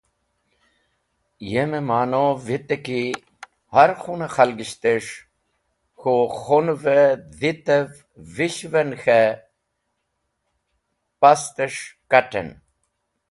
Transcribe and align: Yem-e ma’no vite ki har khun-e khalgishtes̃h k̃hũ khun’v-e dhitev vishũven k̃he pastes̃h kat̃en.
Yem-e 1.51 1.79
ma’no 1.87 2.25
vite 2.47 2.77
ki 2.85 3.01
har 3.73 3.91
khun-e 4.01 4.27
khalgishtes̃h 4.35 5.11
k̃hũ 5.99 6.25
khun’v-e 6.43 6.99
dhitev 7.39 7.89
vishũven 8.35 8.89
k̃he 9.01 9.21
pastes̃h 11.19 11.79
kat̃en. 12.11 12.49